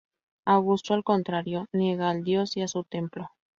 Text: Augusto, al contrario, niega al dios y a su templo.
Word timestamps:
Augusto, 0.47 0.95
al 0.95 1.03
contrario, 1.03 1.67
niega 1.73 2.09
al 2.09 2.23
dios 2.23 2.57
y 2.57 2.61
a 2.63 2.67
su 2.67 2.83
templo. 2.83 3.29